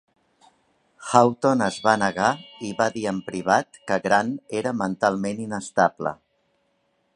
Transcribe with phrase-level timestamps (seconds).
[1.09, 2.29] Houghton es va negar
[2.69, 6.19] i va dir en privat que Grant era mentalment inestable.